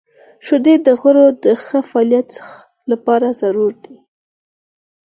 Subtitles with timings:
[0.45, 2.29] •شیدې د غړو د ښه فعالیت
[2.91, 3.97] لپاره ضروري دي.